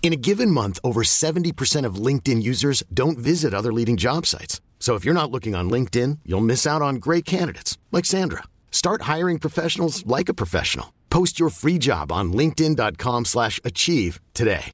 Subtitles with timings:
[0.00, 4.62] In a given month, over 70% of LinkedIn users don't visit other leading job sites.
[4.78, 8.44] So if you're not looking on LinkedIn, you'll miss out on great candidates like Sandra.
[8.70, 10.94] Start hiring professionals like a professional.
[11.10, 14.72] Post your free job on linkedin.com/achieve today.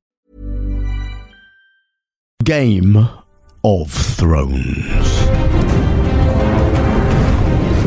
[2.44, 3.08] Game
[3.64, 5.14] of Thrones.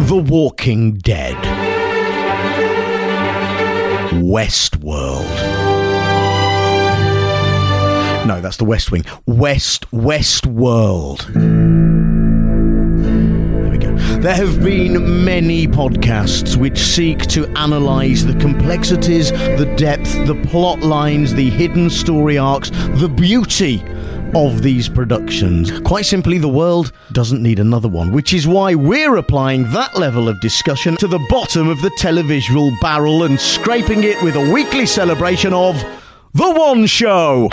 [0.09, 1.35] The Walking Dead.
[4.23, 5.46] Westworld.
[8.27, 9.05] No, that's the West Wing.
[9.25, 11.19] West Westworld.
[13.61, 13.95] There we go.
[14.19, 20.81] There have been many podcasts which seek to analyse the complexities, the depth, the plot
[20.81, 23.81] lines, the hidden story arcs, the beauty
[24.35, 25.79] of these productions.
[25.79, 30.27] Quite simply, the world doesn't need another one, which is why we're applying that level
[30.27, 34.85] of discussion to the bottom of the televisual barrel and scraping it with a weekly
[34.85, 35.81] celebration of
[36.33, 37.49] The One Show.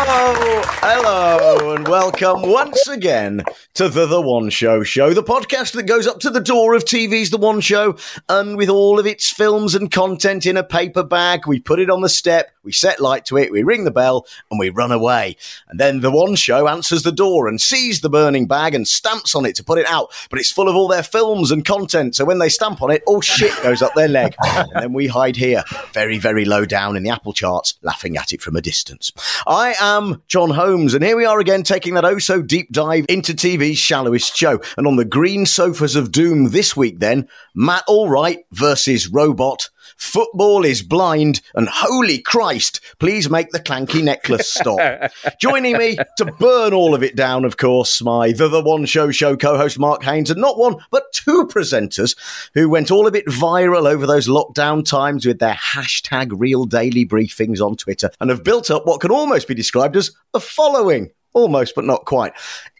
[0.00, 3.42] Hello, hello, and welcome once again
[3.74, 6.84] to the The One Show Show, the podcast that goes up to the door of
[6.84, 7.96] TV's The One Show,
[8.28, 11.90] and with all of its films and content in a paper bag, we put it
[11.90, 14.92] on the step, we set light to it, we ring the bell, and we run
[14.92, 15.38] away.
[15.68, 19.34] And then The One Show answers the door and sees the burning bag and stamps
[19.34, 22.14] on it to put it out, but it's full of all their films and content,
[22.14, 24.34] so when they stamp on it, all shit goes up their leg.
[24.44, 25.64] And then we hide here,
[25.94, 29.12] very, very low down in the Apple charts, laughing at it from a distance.
[29.46, 33.06] I am John Holmes, and here we are again taking that oh so deep dive
[33.08, 34.60] into TV's shallowest show.
[34.76, 39.70] And on the green sofas of doom this week, then, Matt Allwright versus Robot.
[39.98, 45.10] Football is blind, and holy Christ, please make the clanky necklace stop.
[45.40, 49.10] Joining me to burn all of it down, of course, my The The One Show
[49.10, 52.16] Show co host Mark Haynes, and not one, but two presenters
[52.54, 57.04] who went all a bit viral over those lockdown times with their hashtag real daily
[57.04, 61.10] briefings on Twitter and have built up what can almost be described as a following.
[61.38, 62.32] Almost, but not quite.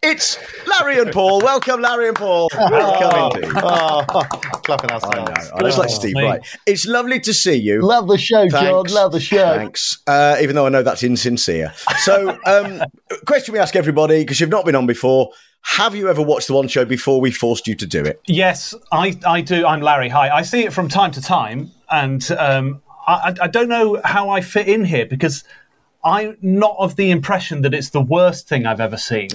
[0.03, 0.37] It's
[0.67, 1.41] Larry and Paul.
[1.45, 2.49] Welcome, Larry and Paul.
[2.53, 3.53] Welcome indeed.
[3.63, 4.03] Oh,
[4.65, 5.51] clapping I ourselves.
[5.51, 5.57] know.
[5.69, 6.59] I like Steve Wright.
[6.67, 7.81] It's lovely to see you.
[7.83, 8.65] Love the show, John.
[8.65, 8.93] Thanks.
[8.93, 9.59] Love the show.
[9.59, 9.99] Thanks.
[10.09, 11.73] Uh, even though I know that's insincere.
[12.01, 12.83] So, um,
[13.27, 15.31] question we ask everybody because you've not been on before:
[15.63, 18.21] Have you ever watched the one show before we forced you to do it?
[18.27, 19.65] Yes, I, I do.
[19.65, 20.09] I'm Larry.
[20.09, 20.31] Hi.
[20.31, 24.41] I see it from time to time, and um, I, I don't know how I
[24.41, 25.45] fit in here because
[26.05, 29.29] I'm not of the impression that it's the worst thing I've ever seen,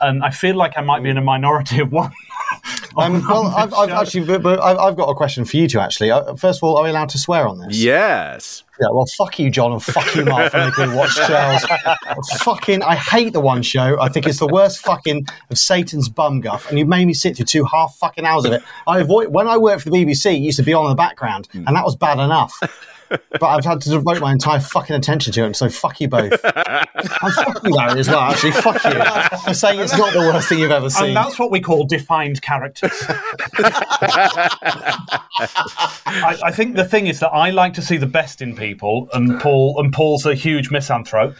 [0.00, 2.12] and I feel like I might be in a minority of one.
[2.96, 5.80] Um, well, I've, I've actually, but, but I've, I've got a question for you two.
[5.80, 7.78] Actually, uh, first of all, are we allowed to swear on this?
[7.78, 8.64] Yes.
[8.82, 8.88] Yeah.
[8.90, 11.64] Well, fuck you, John, and fuck you, Mark, for making me watch Charles.
[12.38, 13.96] fucking, I hate the one show.
[14.00, 17.36] I think it's the worst fucking of Satan's bum guff, and you made me sit
[17.36, 18.62] through two half fucking hours of it.
[18.88, 20.34] I avoid when I worked for the BBC.
[20.34, 21.62] It used to be on in the background, hmm.
[21.64, 22.58] and that was bad enough.
[23.30, 26.32] But I've had to devote my entire fucking attention to it, so fuck you both.
[26.44, 28.20] and fuck you, Larry, as well.
[28.20, 28.90] Actually, fuck you.
[28.92, 31.08] I'm saying it's not the worst thing you've ever seen.
[31.08, 32.92] And that's what we call defined characters.
[36.06, 38.71] I, I think the thing is that I like to see the best in people,
[39.12, 41.34] and Paul and Paul's a huge misanthrope.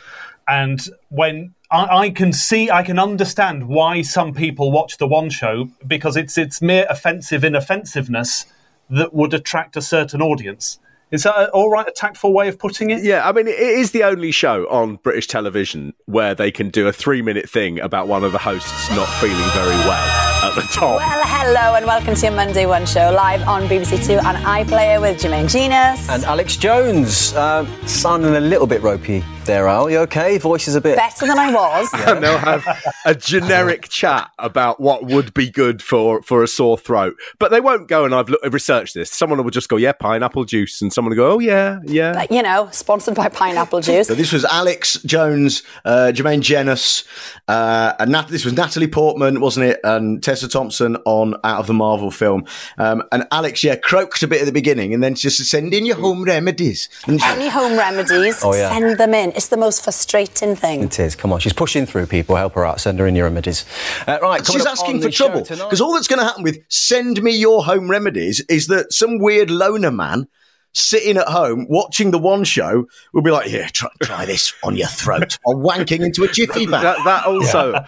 [0.49, 5.31] And when I, I can see, I can understand why some people watch the one
[5.31, 8.47] show because it's it's mere offensive inoffensiveness
[8.91, 10.79] that would attract a certain audience.
[11.11, 11.87] Is that all right?
[11.87, 13.05] A tactful way of putting it?
[13.05, 16.89] Yeah, I mean, it is the only show on British television where they can do
[16.89, 20.63] a three minute thing about one of the hosts not feeling very well at the
[20.63, 20.97] top.
[20.97, 25.01] Well, hello and welcome to your Monday One show live on BBC Two on iPlayer
[25.01, 26.09] with Jermaine Jenas.
[26.09, 29.91] And Alex Jones, uh, sounding a little bit ropey there, Al.
[29.91, 30.39] You okay?
[30.39, 30.97] Voice is a bit.
[30.97, 31.89] Better than I was.
[32.07, 32.65] and they'll have
[33.05, 37.17] a generic chat about what would be good for, for a sore throat.
[37.39, 39.11] But they won't go and I've, look, I've researched this.
[39.11, 40.81] Someone will just go, yeah, pineapple juice.
[40.81, 42.13] And someone will go, oh, yeah, yeah.
[42.13, 44.07] But, you know, sponsored by pineapple juice.
[44.09, 47.05] So this was Alex Jones, uh, Jermaine Jenas,
[47.49, 49.81] uh, and Nat- this was Natalie Portman, wasn't it?
[49.85, 52.45] And Tessa Thompson on out of the Marvel film.
[52.79, 55.85] Um, and Alex, yeah, croaked a bit at the beginning, and then just send in
[55.85, 56.89] your home remedies.
[57.09, 58.71] Any home remedies, Oh, yeah.
[58.71, 59.32] send them in.
[59.35, 60.83] It's the most frustrating thing.
[60.85, 61.15] It is.
[61.17, 62.07] Come on, she's pushing through.
[62.07, 62.81] People, help her out.
[62.81, 63.65] Send her in your remedies.
[64.07, 67.23] Uh, right, She's asking for trouble tonight- because all that's going to happen with "Send
[67.23, 70.27] me your home remedies" is that some weird loner man
[70.73, 74.77] sitting at home watching the one show will be like, "Yeah, try, try this on
[74.77, 76.83] your throat," or wanking into a jiffy bag.
[76.83, 77.85] That, that also,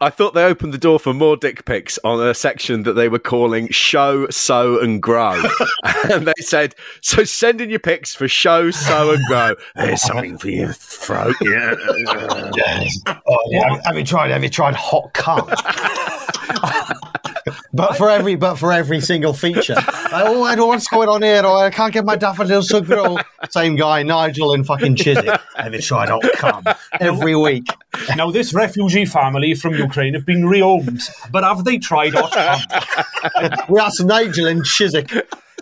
[0.00, 3.08] I thought they opened the door for more dick pics on a section that they
[3.08, 5.42] were calling "Show, Sow, and Grow,"
[6.10, 9.54] and they said, "So send in your pics for show, sow, and grow.
[9.74, 11.74] There's something for your throat." Yeah.
[13.26, 13.80] Oh, yeah.
[13.84, 14.30] Have you tried?
[14.30, 15.48] Have you tried hot cum?
[17.72, 19.76] But for every, but for every single feature.
[20.12, 21.42] Like, oh, I don't know what's going on here.
[21.46, 23.18] Or I can't get my daffodils to oh, grow.
[23.48, 25.40] Same guy, Nigel and fucking Chiswick.
[25.56, 26.64] Have you tried cum?
[27.00, 27.66] Every week.
[28.14, 32.60] Now, this refugee family from Ukraine have been rehomed, but have they tried cum?
[33.70, 35.10] We asked Nigel and Chiswick.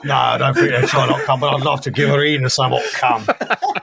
[0.02, 2.48] No, I don't think they've tried hot come, but I'd love to give her Ina
[2.48, 3.26] some hot.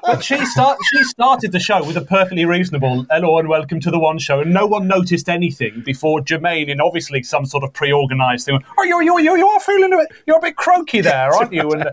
[0.02, 3.92] But she, start, she started the show with a perfectly reasonable hello and welcome to
[3.92, 7.74] the One Show, and no one noticed anything before Jermaine, in obviously some sort of
[7.74, 10.56] pre-organised thing, went, oh, you, you, you, you are feeling a bit, you're a bit
[10.56, 11.70] croaky there, aren't you?
[11.72, 11.90] And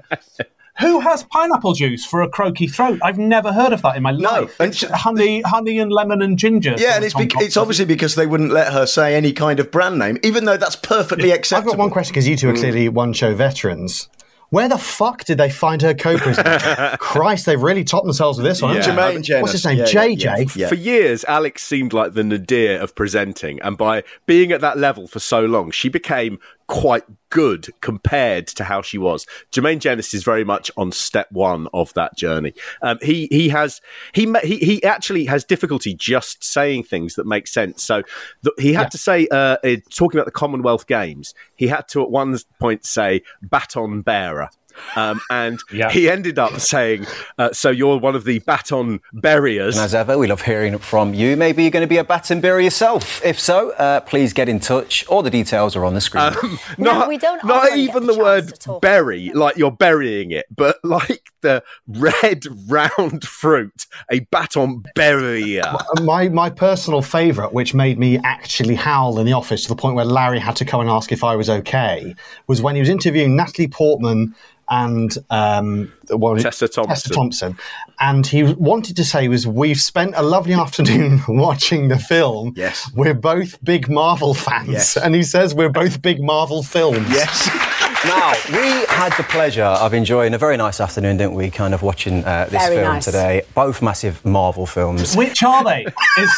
[0.81, 2.99] who has pineapple juice for a croaky throat?
[3.03, 4.59] I've never heard of that in my life.
[4.59, 6.75] and sh- honey, honey and lemon and ginger.
[6.77, 9.71] Yeah, and it's bec- it's obviously because they wouldn't let her say any kind of
[9.71, 11.73] brand name, even though that's perfectly acceptable.
[11.73, 12.59] I've got one question because you two are mm.
[12.59, 14.09] clearly one show veterans.
[14.51, 16.97] Where the fuck did they find her co-presenter?
[17.01, 18.77] Christ, they've really topped themselves with this one.
[18.77, 19.41] haven't Jermaine they?
[19.41, 19.79] What's his name?
[19.79, 20.23] Yeah, JJ.
[20.23, 20.69] yeah, yeah.
[20.69, 25.09] For years, Alex seemed like the nadir of presenting, and by being at that level
[25.09, 29.27] for so long, she became quite good compared to how she was.
[29.53, 32.55] Jermaine Jenas is very much on step one of that journey.
[32.83, 33.81] Um, he he has
[34.13, 37.83] he, he he actually has difficulty just saying things that make sense.
[37.83, 38.03] So
[38.45, 42.03] th- he had to say, uh, uh, talking about the Commonwealth Games, he had to
[42.03, 44.49] at one point say baton bearer.
[44.97, 45.91] Um, and Yeah.
[45.91, 47.07] he ended up saying,
[47.39, 51.15] uh, "So you're one of the baton buriers." And as ever, we love hearing from
[51.15, 51.37] you.
[51.37, 53.25] Maybe you're going to be a baton bearer yourself.
[53.25, 55.07] If so, uh, please get in touch.
[55.07, 56.33] All the details are on the screen.
[56.79, 60.77] No, we don't Not even the the, word to bury, like you're burying it, but
[60.85, 65.77] like the red round fruit, a baton barrier.
[66.03, 69.95] My my personal favourite, which made me actually howl in the office to the point
[69.97, 72.15] where Larry had to come and ask if I was okay,
[72.47, 74.35] was when he was interviewing Natalie Portman
[74.69, 76.43] and um, what was?
[76.43, 76.89] Tessa Thompson.
[76.95, 77.59] Tessa Thompson,
[78.01, 82.53] and he wanted to say was we've spent a lovely afternoon watching the film.
[82.57, 82.91] Yes.
[82.95, 84.97] we're both big Marvel fans, Yes.
[84.97, 87.09] and he says we're both big Marvel films.
[87.11, 87.49] Yes.
[88.05, 91.51] now, we had the pleasure of enjoying a very nice afternoon, didn't we?
[91.51, 93.05] Kind of watching uh, this Very film nice.
[93.07, 93.43] today.
[93.55, 95.17] Both massive Marvel films.
[95.17, 95.87] Which are they?
[96.19, 96.31] Is,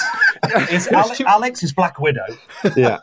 [0.70, 2.26] is Ale- Alex is Black Widow?
[2.76, 2.98] Yeah.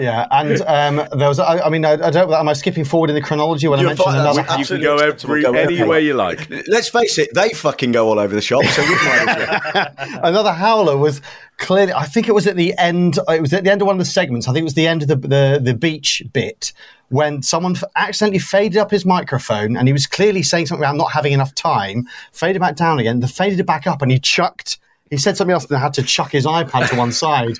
[0.00, 1.38] Yeah, and um, there was.
[1.38, 2.32] I, I mean, I, I don't.
[2.32, 4.42] Am I skipping forward in the chronology when You're I mentioned fine, another?
[4.42, 5.32] that's You can go acceptable.
[5.34, 5.66] every Go ahead.
[5.70, 6.48] anywhere you like.
[6.68, 8.64] Let's face it, they fucking go all over the shop.
[8.64, 10.20] So might well.
[10.24, 11.20] another howler was
[11.58, 11.92] clearly.
[11.92, 13.18] I think it was at the end.
[13.28, 14.48] It was at the end of one of the segments.
[14.48, 16.72] I think it was the end of the the, the beach bit
[17.08, 21.12] when someone accidentally faded up his microphone and he was clearly saying something about not
[21.12, 22.04] having enough time.
[22.32, 23.20] Faded back down again.
[23.20, 24.78] Then faded it back up and he chucked.
[25.10, 27.58] He said something else and had to chuck his iPad to one side,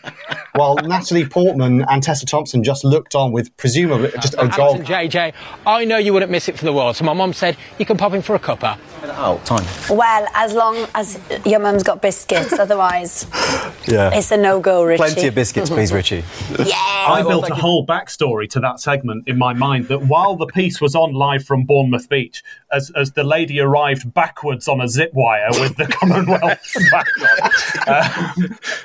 [0.56, 4.84] while Natalie Portman and Tessa Thompson just looked on with presumably just a Alex dog.
[4.84, 5.32] JJ,
[5.64, 6.96] I know you wouldn't miss it for the world.
[6.96, 8.76] So my mum said, you can pop in for a cuppa.
[9.18, 9.64] Oh, time.
[9.96, 13.26] Well, as long as your mum's got biscuits, otherwise
[13.86, 14.10] Yeah.
[14.12, 14.96] it's a no-go, Richie.
[14.98, 16.24] Plenty of biscuits, please, Richie.
[16.58, 16.74] Yeah.
[16.76, 20.80] I built a whole backstory to that segment in my mind that while the piece
[20.80, 25.12] was on live from Bournemouth Beach, as, as the lady arrived backwards on a zip
[25.14, 27.35] wire with the Commonwealth flag on,
[27.86, 28.32] uh,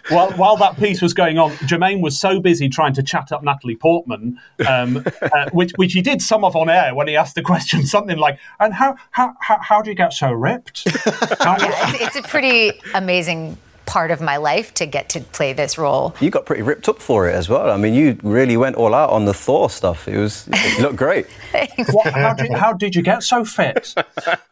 [0.09, 3.43] while, while that piece was going on, Jermaine was so busy trying to chat up
[3.43, 7.35] Natalie Portman, um, uh, which, which he did some of on air when he asked
[7.35, 10.87] the question something like, and how, how, how, how do you get so ripped?
[11.41, 13.57] Yeah, it's, it's a pretty amazing
[13.91, 16.15] part of my life to get to play this role.
[16.21, 17.69] You got pretty ripped up for it as well.
[17.69, 20.07] I mean, you really went all out on the Thor stuff.
[20.07, 21.27] It was it looked great.
[21.91, 23.93] What, how, did, how did you get so fit?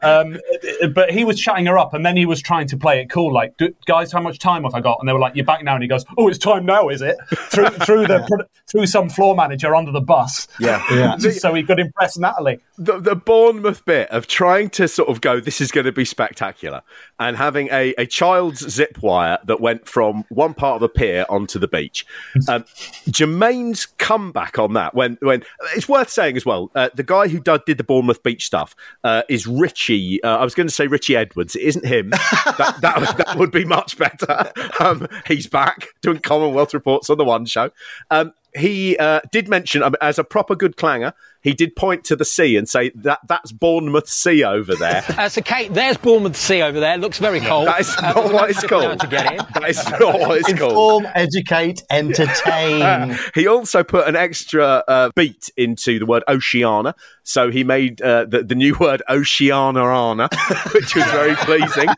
[0.01, 0.37] Um,
[0.93, 3.31] but he was chatting her up, and then he was trying to play it cool,
[3.31, 3.53] like,
[3.85, 5.83] "Guys, how much time have I got?" And they were like, "You're back now." And
[5.83, 7.15] he goes, "Oh, it's time now, is it?"
[7.51, 10.47] Through through the through some floor manager under the bus.
[10.59, 10.83] Yeah.
[10.91, 11.17] Yeah.
[11.17, 12.59] so he could impress Natalie.
[12.77, 16.05] the, the Bournemouth bit of trying to sort of go, this is going to be
[16.05, 16.81] spectacular,
[17.19, 21.25] and having a, a child's zip wire that went from one part of the pier
[21.29, 22.05] onto the beach.
[22.47, 22.63] Um,
[23.09, 25.43] Jermaine's comeback on that, when when
[25.75, 28.75] it's worth saying as well, uh, the guy who did, did the Bournemouth beach stuff
[29.03, 30.21] uh, is Richie.
[30.23, 31.55] Uh, I was going to say Richie Edwards.
[31.55, 32.09] It isn't him.
[32.09, 34.51] that, that, that would be much better.
[34.79, 37.71] Um, he's back doing Commonwealth reports on the One Show.
[38.11, 42.15] Um, he uh, did mention, um, as a proper good clanger, he did point to
[42.15, 45.03] the sea and say that that's Bournemouth Sea over there.
[45.19, 46.97] Uh, so, Kate, there's Bournemouth Sea over there.
[46.97, 47.67] Looks very cold.
[47.67, 48.99] That is Uh, not we're what gonna it's have to go down called.
[49.01, 49.37] To get in.
[49.53, 51.03] That is not what it's called.
[51.03, 53.17] Inform, educate, entertain.
[53.35, 58.25] he also put an extra uh, beat into the word Oceana, so he made uh,
[58.25, 60.29] the, the new word Oceanarana,
[60.73, 61.89] which was very pleasing.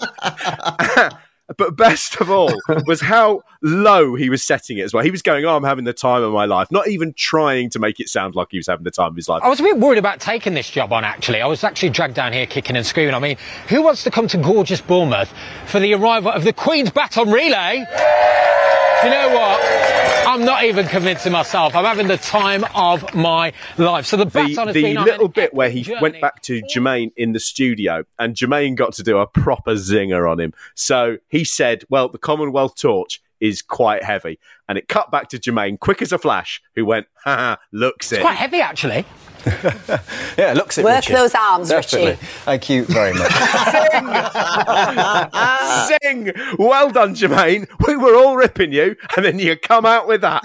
[1.58, 2.54] But best of all
[2.86, 5.04] was how low he was setting it as well.
[5.04, 7.80] He was going, "Oh, I'm having the time of my life," not even trying to
[7.80, 9.42] make it sound like he was having the time of his life.
[9.44, 11.42] I was a bit worried about taking this job on, actually.
[11.42, 13.14] I was actually dragged down here kicking and screaming.
[13.14, 15.34] I mean, who wants to come to gorgeous Bournemouth
[15.66, 17.86] for the arrival of the Queen's Baton Relay?
[19.04, 20.11] You know what?
[20.32, 21.76] I'm not even convincing myself.
[21.76, 24.06] I'm having the time of my life.
[24.06, 26.00] So the the, has the little bit where he journey.
[26.02, 30.32] went back to Jermaine in the studio, and Jermaine got to do a proper zinger
[30.32, 30.54] on him.
[30.74, 34.40] So he said, "Well, the Commonwealth torch is quite heavy,"
[34.72, 38.20] and it cut back to Jermaine, quick as a flash, who went, "Ha, looks It's
[38.20, 39.06] it." quite heavy, actually.
[40.38, 40.86] Yeah, it looks it.
[40.86, 41.14] Work Richie.
[41.14, 42.12] those arms, Definitely.
[42.12, 42.26] Richie.
[42.46, 43.32] Thank you very much.
[46.02, 47.68] Sing, well done, Jermaine.
[47.86, 50.42] We were all ripping you, and then you come out with that.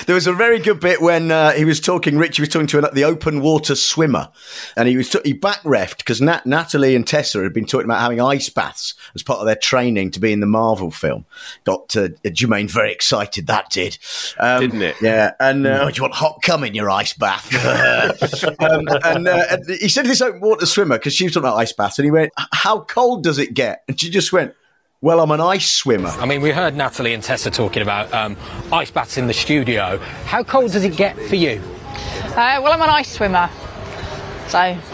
[0.06, 2.16] There was a very good bit when uh, he was talking.
[2.18, 4.28] Richie was talking to an, the open water swimmer,
[4.76, 7.84] and he was t- he back refed because Nat- Natalie and Tessa had been talking
[7.84, 11.26] about having ice baths as part of their training to be in the Marvel film.
[11.64, 13.17] Got uh, Jermaine very excited.
[13.26, 13.98] That did,
[14.38, 14.96] um, Didn't it?
[15.00, 17.52] Yeah, and uh, oh, do you want hot cum in your ice bath?
[18.60, 21.56] um, and, uh, and he said this open water swimmer because she was talking about
[21.56, 24.54] ice baths, and he went, "How cold does it get?" And she just went,
[25.00, 28.36] "Well, I'm an ice swimmer." I mean, we heard Natalie and Tessa talking about um,
[28.72, 29.98] ice baths in the studio.
[30.24, 31.60] How cold does it get for you?
[32.36, 33.50] Uh, well, I'm an ice swimmer.
[34.48, 34.58] So,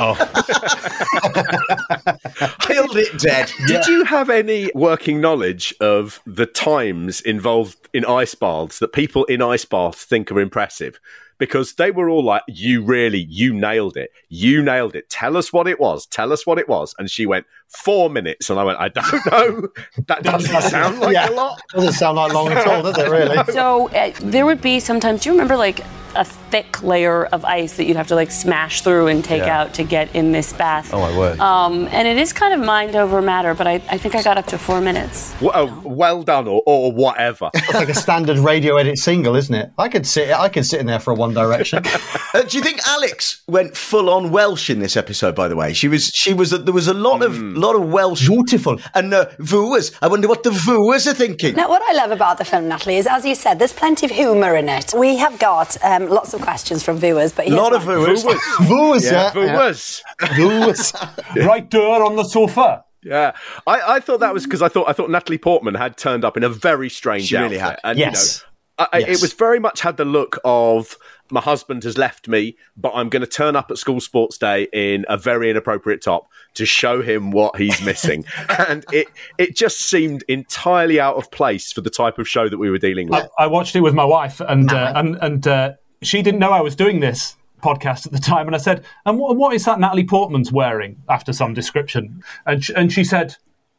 [2.61, 3.51] Killed it dead.
[3.67, 9.25] Did you have any working knowledge of the times involved in ice baths that people
[9.27, 10.99] in ice baths think are impressive?
[11.37, 14.11] Because they were all like, You really, you nailed it.
[14.29, 15.11] You nailed it.
[15.11, 16.07] Tell us what it was.
[16.07, 16.95] Tell us what it was.
[16.99, 18.51] And she went, Four minutes.
[18.51, 19.69] And I went, I don't know.
[20.07, 21.31] That doesn't sound like Yeah.
[21.31, 21.61] a lot.
[21.73, 23.09] Doesn't sound like long at all, does it?
[23.11, 23.37] Really?
[23.53, 25.23] So uh, there would be sometimes.
[25.23, 25.81] Do you remember like
[26.17, 29.61] a thick layer of ice that you'd have to like smash through and take Yeah.
[29.63, 30.93] out to get in this bath?
[30.93, 31.41] Oh, I would.
[31.41, 34.39] Um, and it is kind of mind over matter, but I, I think I got
[34.39, 35.35] up to four minutes.
[35.41, 37.51] Well, well done, or, or whatever.
[37.55, 39.71] It's like a standard radio edit single, isn't it?
[39.79, 40.31] I could sit.
[40.33, 41.83] I could sit in there for a One Direction.
[42.35, 45.37] Uh, do you think Alex went full on Welsh in this episode?
[45.37, 46.07] By the way, she was.
[46.07, 46.51] She was.
[46.51, 48.27] There was a lot of lot of Welsh.
[48.27, 48.77] Beautiful.
[48.93, 49.93] And uh, viewers.
[50.03, 51.55] I wonder what the viewers are thinking.
[51.55, 54.11] Now, what I love about the film, Natalie, is as you said, there's plenty of
[54.11, 54.93] humour in it.
[54.99, 57.97] We have got um, lots of questions from viewers, but A here's lot of one.
[58.05, 58.23] viewers.
[58.63, 59.57] Viewers, Yeah, yeah.
[59.57, 60.03] Was.
[60.35, 60.93] Viewers.
[61.37, 62.85] Right there on the sofa.
[63.03, 63.33] Yeah,
[63.67, 66.37] I, I thought that was because I thought I thought Natalie Portman had turned up
[66.39, 67.81] in a very strange She really outfit.
[67.85, 67.91] had.
[67.91, 68.39] And, Yes.
[68.39, 69.19] you know, I, I- Yes.
[69.19, 70.97] it was very much had the look of
[71.31, 74.69] my husband has left me, but I'm going to turn up at school sports day
[74.73, 78.25] in a very inappropriate top to show him what he's missing,
[78.69, 79.09] and it
[79.39, 82.79] it just seemed entirely out of place for the type of show that we were
[82.79, 83.27] dealing with.
[83.39, 85.73] I, I watched it with my wife, and uh, and and uh,
[86.07, 88.47] she didn't know I was doing this podcast at the time.
[88.47, 92.65] And I said, "And what, what is that Natalie Portman's wearing?" After some description, and
[92.77, 93.37] and she said.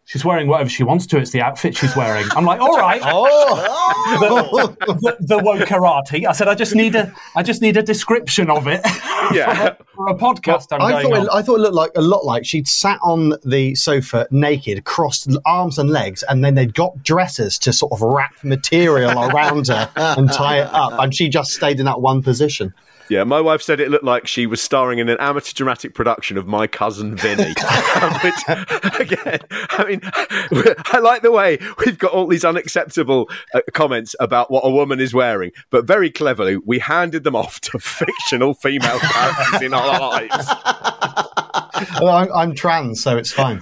[0.07, 1.17] She's wearing whatever she wants to.
[1.17, 2.27] It's the outfit she's wearing.
[2.35, 3.01] I'm like, all right.
[4.07, 6.27] Oh, the, the, the woke karate.
[6.27, 8.81] I said, I just need a, I just need a description of it.
[9.33, 9.75] Yeah.
[9.95, 10.67] for a podcast.
[10.71, 12.99] I'm I going thought it, I thought it looked like a lot like she'd sat
[13.01, 17.91] on the sofa naked, crossed arms and legs, and then they'd got dressers to sort
[17.91, 22.01] of wrap material around her and tie it up, and she just stayed in that
[22.01, 22.73] one position.
[23.09, 26.37] Yeah, my wife said it looked like she was starring in an amateur dramatic production
[26.37, 27.53] of My Cousin Vinny.
[28.23, 28.43] Which,
[28.99, 30.01] again, I mean,
[30.91, 34.99] I like the way we've got all these unacceptable uh, comments about what a woman
[34.99, 39.99] is wearing, but very cleverly, we handed them off to fictional female characters in our
[39.99, 40.47] lives.
[42.01, 43.61] Well, I'm, I'm trans, so it's fine.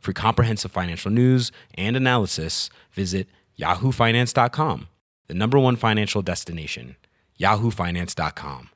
[0.00, 3.28] For comprehensive financial news and analysis, visit
[3.58, 4.88] yahoofinance.com,
[5.28, 6.96] the number one financial destination,
[7.38, 8.70] yahoofinance.com.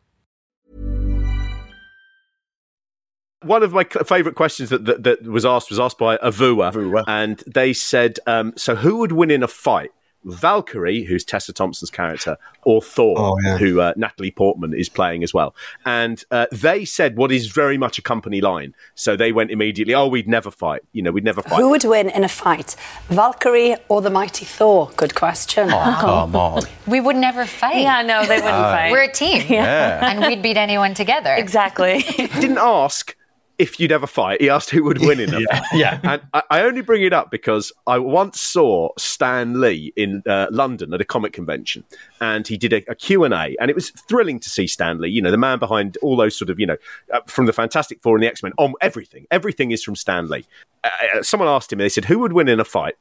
[3.44, 7.42] one of my favourite questions that, that, that was asked was asked by Avua, and
[7.46, 9.90] they said, um, "So who would win in a fight,
[10.24, 13.58] Valkyrie, who's Tessa Thompson's character, or Thor, Oh, yeah.
[13.58, 15.54] who uh, Natalie Portman is playing as well?"
[15.84, 18.74] And uh, they said what is very much a company line.
[18.94, 20.82] So they went immediately, "Oh, we'd never fight.
[20.92, 22.76] You know, we'd never fight." Who would win in a fight,
[23.08, 24.90] Valkyrie or the mighty Thor?
[24.96, 25.70] Good question.
[25.70, 26.62] Oh, come on.
[26.86, 27.76] We would never fight.
[27.76, 28.90] Yeah, no, they wouldn't Uh, fight.
[28.92, 29.42] We're a team.
[29.48, 30.10] Yeah.
[30.10, 31.32] And we'd beat anyone together.
[31.34, 32.00] Exactly.
[32.16, 33.16] Didn't ask
[33.58, 34.40] if you'd ever fight.
[34.40, 35.66] He asked who would win in a Yeah, fight.
[35.74, 36.00] yeah.
[36.02, 40.46] And I, I only bring it up because I once saw Stan Lee in uh,
[40.50, 41.84] London at a comic convention,
[42.20, 45.22] and he did a, a Q&A, and it was thrilling to see Stan Lee, you
[45.22, 46.76] know, the man behind all those sort of, you know,
[47.12, 49.26] uh, from the Fantastic Four and the X-Men, on everything.
[49.30, 50.44] Everything is from Stan Lee.
[50.82, 52.94] Uh, uh, someone asked him, they said, who would win in a fight?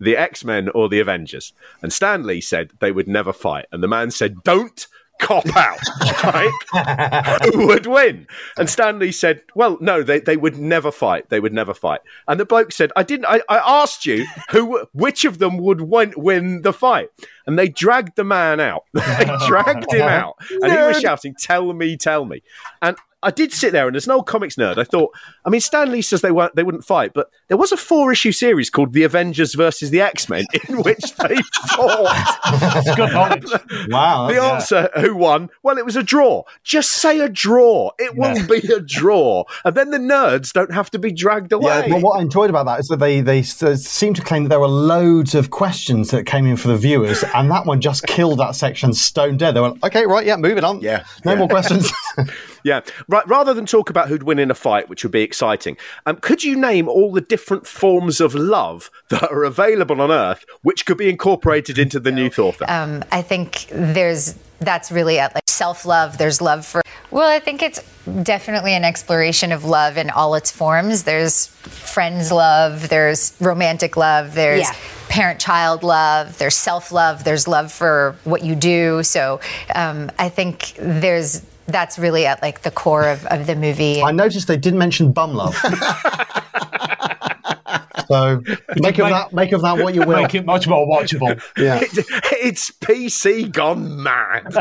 [0.00, 1.52] The X Men or the Avengers?
[1.82, 3.66] And Stan Lee said they would never fight.
[3.72, 4.86] And the man said, Don't
[5.18, 5.80] cop out,
[6.24, 7.44] right?
[7.52, 8.26] Who would win?
[8.56, 11.28] And Stan Lee said, Well, no, they, they would never fight.
[11.28, 12.00] They would never fight.
[12.26, 15.82] And the bloke said, I didn't, I, I asked you who, which of them would
[15.82, 17.10] win, win the fight.
[17.46, 18.84] And they dragged the man out.
[18.92, 20.36] they dragged him out.
[20.50, 22.42] And he was shouting, Tell me, tell me.
[22.82, 25.12] And I did sit there, and as an old comics nerd, I thought,
[25.44, 28.12] I mean, Stan Lee says they weren't, they wouldn't fight, but there was a four
[28.12, 31.36] issue series called The Avengers versus the X Men in which they
[31.74, 32.94] fought.
[32.96, 33.50] Good knowledge.
[33.88, 34.28] Wow.
[34.28, 34.52] The yeah.
[34.52, 35.48] answer, who won?
[35.62, 36.44] Well, it was a draw.
[36.62, 37.90] Just say a draw.
[37.98, 41.86] It will be a draw, and then the nerds don't have to be dragged away.
[41.86, 44.50] Yeah, but what I enjoyed about that is that they they seem to claim that
[44.50, 48.06] there were loads of questions that came in for the viewers, and that one just
[48.06, 49.54] killed that section stone dead.
[49.54, 50.80] They went, okay, right, yeah, moving on.
[50.80, 51.90] Yeah, no more questions.
[52.64, 52.80] Yeah.
[53.08, 53.26] Right.
[53.26, 56.44] Rather than talk about who'd win in a fight, which would be exciting, um, could
[56.44, 60.98] you name all the different forms of love that are available on Earth, which could
[60.98, 62.68] be incorporated into the new Thor film?
[62.70, 65.30] Um, I think there's that's really it.
[65.34, 66.18] Like self love.
[66.18, 66.82] There's love for.
[67.10, 67.80] Well, I think it's
[68.22, 71.04] definitely an exploration of love in all its forms.
[71.04, 72.88] There's friends love.
[72.88, 74.34] There's romantic love.
[74.34, 74.74] There's Yeah.
[75.08, 76.36] parent child love.
[76.38, 77.24] There's self love.
[77.24, 79.02] There's love for what you do.
[79.04, 79.40] So
[79.74, 84.02] um, I think there's that's really at like the core of, of the movie.
[84.02, 85.54] I noticed they didn't mention bum love.
[88.08, 88.42] so
[88.76, 90.22] make of that make of that what you will.
[90.22, 91.40] Make it much more watchable.
[91.56, 91.80] Yeah.
[91.82, 92.06] It-
[92.40, 94.54] it's PC gone mad.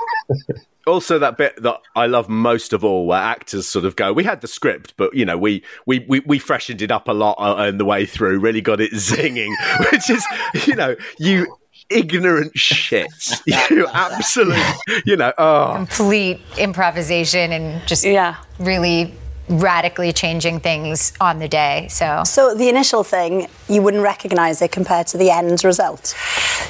[0.88, 4.24] also, that bit that I love most of all, where actors sort of go, "We
[4.24, 7.36] had the script, but you know, we we we, we freshened it up a lot
[7.40, 8.40] uh, in the way through.
[8.40, 9.54] Really got it zinging."
[9.92, 10.26] Which is,
[10.66, 11.56] you know, you
[11.90, 13.42] ignorant shits.
[13.70, 14.58] You absolute,
[15.06, 15.74] you know, oh.
[15.76, 18.38] complete improvisation and just yeah.
[18.60, 19.14] really
[19.50, 21.88] radically changing things on the day.
[21.90, 26.16] So So the initial thing, you wouldn't recognise it compared to the end result.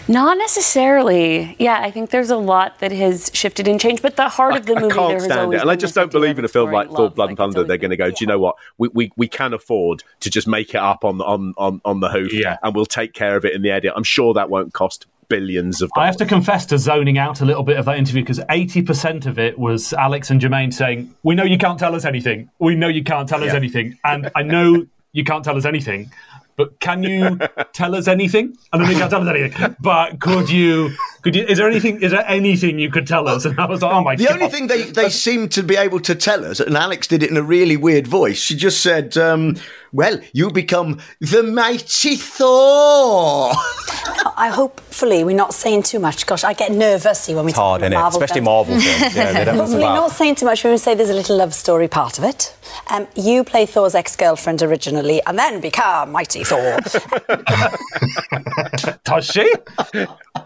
[0.08, 1.56] Not necessarily.
[1.60, 4.66] Yeah, I think there's a lot that has shifted and changed, but the heart of
[4.66, 6.48] the I movie there can't has stand it, and I just don't believe in a
[6.48, 7.64] film like Thor: Blood and Thunder.
[7.64, 8.10] They're going to go.
[8.10, 8.56] Do you know what?
[8.78, 12.10] We, we we can afford to just make it up on on on on the
[12.10, 12.58] hoof, yeah.
[12.64, 13.94] and we'll take care of it in the edit.
[13.96, 17.46] I'm sure that won't cost billions of I have to confess to zoning out a
[17.46, 21.36] little bit of that interview because 80% of it was Alex and Jermaine saying, We
[21.36, 22.50] know you can't tell us anything.
[22.60, 23.56] We know you can't tell us Yeah.
[23.56, 23.98] anything.
[24.06, 26.12] And I know you can't tell us anything,
[26.56, 27.40] but can you
[27.74, 28.56] tell us anything?
[28.72, 30.92] I know you can't tell us anything, but could you
[31.24, 31.44] Could you?
[31.44, 32.02] Is there anything?
[32.02, 33.44] Is there anything you could tell us?
[33.46, 34.34] And I was like, oh my The god.
[34.42, 37.30] only thing they, they seem to be able to tell us, and Alex did it
[37.32, 39.56] in a really weird voice, she just said, um,
[39.92, 43.52] Well, you become the mighty Thor.
[44.38, 46.26] I hopefully we're not saying too much.
[46.28, 48.00] Gosh, I get nervous when we It's talk hard, about innit?
[48.02, 48.46] Marvel Especially films.
[48.46, 49.16] Marvel films.
[49.16, 49.96] Yeah, they don't mess Hopefully about.
[49.96, 52.56] not saying too much when we say there's a little love story part of it.
[52.92, 56.78] Um, you play Thor's ex-girlfriend originally and then become Mighty Thor.
[59.04, 59.52] Does she?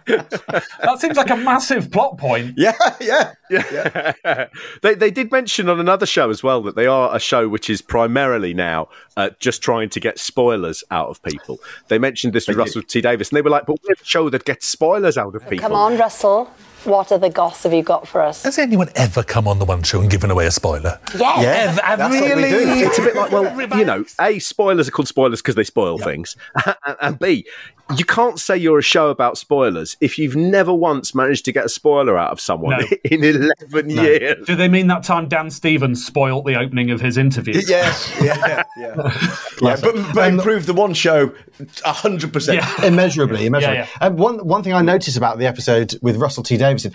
[0.08, 2.56] that seems like a massive plot point.
[2.62, 3.34] Yeah, yeah.
[3.50, 4.48] Yeah.
[4.82, 7.70] they they did mention on another show as well that they are a show which
[7.70, 11.60] is primarily now uh, just trying to get spoilers out of people.
[11.88, 14.30] They mentioned this with Russell T Davies, and they were like, "But we're a show
[14.30, 16.50] that gets spoilers out of people." Come on, Russell.
[16.84, 18.44] What are the goss have you got for us?
[18.44, 21.00] Has anyone ever come on the one show and given away a spoiler?
[21.16, 21.80] Yes.
[21.84, 22.50] Ev- That's what we really?
[22.82, 22.88] do.
[22.88, 25.98] It's a bit like, well, you know, A, spoilers are called spoilers because they spoil
[26.00, 26.36] things.
[26.66, 27.46] and, and B,
[27.98, 31.66] you can't say you're a show about spoilers if you've never once managed to get
[31.66, 32.88] a spoiler out of someone No.
[33.04, 34.46] in 11 years.
[34.48, 37.62] Do they mean that time Dan Stevens spoilt the opening of his interview?
[37.68, 38.96] Yes, yeah, yeah.
[39.62, 41.28] yeah but, but improved the one show
[41.60, 42.84] 100%.
[42.84, 43.78] immeasurably, immeasurably.
[43.78, 46.94] Yeah, And um, one one thing I noticed about the episode with Russell T Davidson.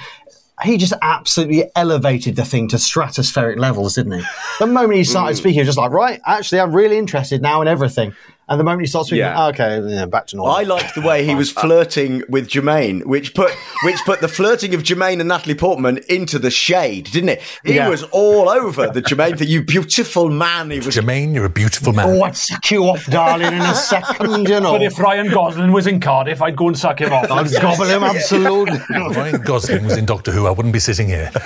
[0.65, 4.25] He just absolutely elevated the thing to stratospheric levels, didn't he?
[4.59, 5.39] The moment he started Mm.
[5.39, 8.15] speaking, he was just like, right, actually, I'm really interested now in everything.
[8.49, 9.35] And the moment he starts speaking, Yeah.
[9.37, 10.55] Ah, okay, yeah, back to normal.
[10.55, 13.51] I liked the way he was flirting with Jermaine, which put
[13.85, 17.43] which put the flirting of Jermaine and Natalie Portman into the shade, didn't it?
[17.65, 17.89] He Yeah.
[17.89, 19.49] was all over the Jermaine thing.
[19.49, 20.71] You beautiful man.
[20.71, 22.09] He was Jermaine, you're a beautiful man.
[22.09, 24.73] Oh, I'd suck you off, darling, in a second, you know.
[24.73, 27.29] But if Ryan Gosling was in Cardiff, I'd go and suck him off.
[27.29, 28.79] I'd gobble him, absolutely.
[28.91, 31.31] If Ryan Gosling was in Doctor Who, I wouldn't be sitting here.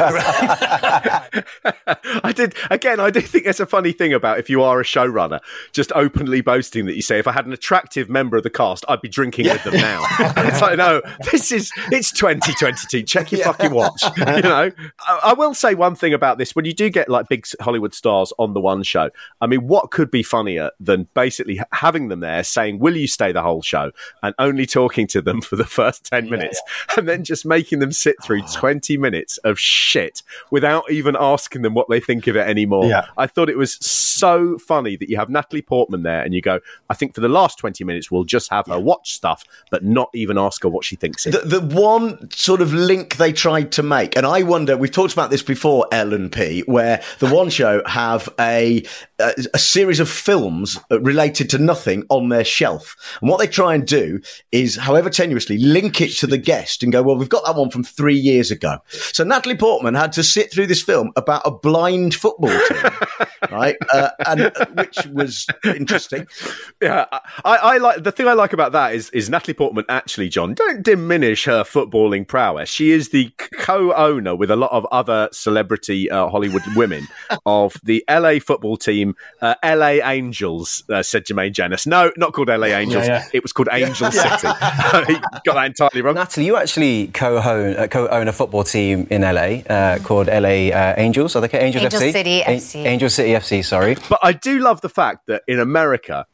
[2.22, 3.00] I did again.
[3.00, 5.40] I do think there's a funny thing about if you are a showrunner,
[5.72, 8.84] just openly boasting that you say, "If I had an attractive member of the cast,
[8.88, 10.04] I'd be drinking with them now."
[10.36, 11.00] It's like, no,
[11.30, 13.02] this is it's 2022.
[13.04, 14.02] Check your fucking watch.
[14.18, 17.28] You know, I, I will say one thing about this: when you do get like
[17.28, 21.60] big Hollywood stars on the one show, I mean, what could be funnier than basically
[21.72, 25.40] having them there saying, "Will you stay the whole show?" and only talking to them
[25.50, 26.60] for the first 10 minutes,
[26.96, 28.52] and then just making them sit through ah.
[28.56, 32.86] 20 minutes of shit without even asking them what they think of it anymore.
[32.86, 33.06] Yeah.
[33.16, 36.60] I thought it was so funny that you have Natalie Portman there and you go,
[36.90, 40.10] I think for the last 20 minutes, we'll just have her watch stuff, but not
[40.12, 41.24] even ask her what she thinks.
[41.24, 45.12] The, the one sort of link they tried to make, and I wonder, we've talked
[45.12, 48.84] about this before, L and P, where the one show have a,
[49.20, 52.96] a, a series of films related to nothing on their shelf.
[53.20, 56.92] And what they try and do is, however tenuously, link it to the guest and
[56.92, 58.78] go, well, we've got that one from three years ago.
[58.88, 62.90] So Natalie Portman had to sit through this film about a blind football team,
[63.50, 63.76] right?
[63.92, 66.26] Uh, and uh, which was interesting.
[66.80, 67.06] Yeah,
[67.44, 70.54] I, I like the thing I like about that is is Natalie Portman actually, John.
[70.54, 72.68] Don't diminish her footballing prowess.
[72.68, 77.06] She is the co-owner with a lot of other celebrity uh, Hollywood women
[77.46, 80.82] of the LA football team, uh, LA Angels.
[80.90, 81.86] Uh, said Jermaine Jenas.
[81.86, 83.06] No, not called LA Angels.
[83.06, 83.28] Yeah, yeah.
[83.32, 84.48] It was called Angel City.
[85.06, 86.14] He got that entirely wrong.
[86.14, 90.94] Natalie, you actually co-own, uh, co-own a football team in LA uh, called LA uh,
[90.96, 91.34] Angels.
[91.36, 92.12] Are they called Angels Angel FC?
[92.12, 92.84] City A- FC.
[92.84, 93.64] Angel City FC.
[93.64, 93.96] Sorry.
[94.08, 96.26] But I do love the fact that in America,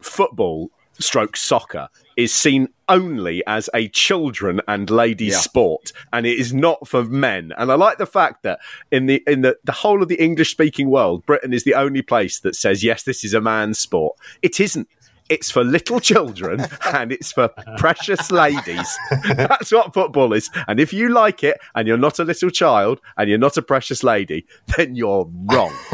[0.00, 5.38] football stroke soccer is seen only as a children and ladies Yeah.
[5.38, 8.58] sport and it is not for men and i like the fact that
[8.90, 12.02] in the in the, the whole of the english speaking world britain is the only
[12.02, 14.86] place that says yes this is a man's sport it isn't
[15.28, 18.96] it's for little children and it's for precious ladies.
[19.36, 20.50] That's what football is.
[20.68, 23.62] And if you like it and you're not a little child and you're not a
[23.62, 25.72] precious lady, then you're wrong.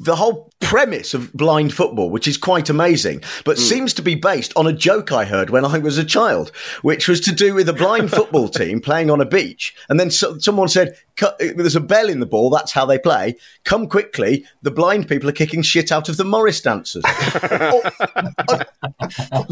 [0.00, 3.60] the whole premise of blind football, which is quite amazing, but mm.
[3.60, 6.50] seems to be based on a joke I heard when I was a child,
[6.82, 9.74] which was to do with a blind football team playing on a beach.
[9.88, 12.84] And then so, someone said, "Cut- Eh, there's a bell in the ball, that's how
[12.84, 13.36] they play.
[13.64, 17.04] Come quickly, the blind people are kicking shit out of the Morris dancers.
[17.06, 17.82] Oh,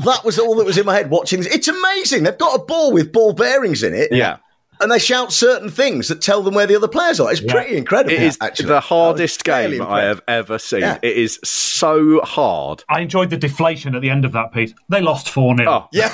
[0.05, 1.55] that was all that was in my head watching this.
[1.55, 2.25] It's amazing.
[2.25, 4.13] They've got a ball with ball bearings in it.
[4.13, 4.39] Yeah.
[4.83, 7.31] And they shout certain things that tell them where the other players are.
[7.31, 8.15] It's pretty incredible.
[8.15, 8.69] It is actually.
[8.69, 10.81] the hardest fairly game I have ever seen.
[10.81, 10.99] Yeah.
[11.03, 12.83] It is so hard.
[12.89, 14.73] I enjoyed the deflation at the end of that piece.
[14.89, 15.71] They lost 4 0.
[15.71, 15.89] Oh.
[15.93, 16.11] Yeah.